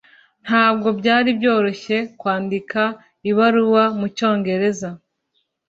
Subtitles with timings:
[0.45, 2.81] Ntabwo byari byoroshye kwandika
[3.29, 4.89] ibaruwa mucyongereza.